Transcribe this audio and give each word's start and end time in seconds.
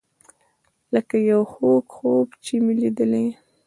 لکه 0.93 1.15
یو 1.31 1.41
خوږ 1.51 1.83
خوب 1.95 2.27
چې 2.43 2.53
مې 2.63 2.73
لیدی. 2.81 3.25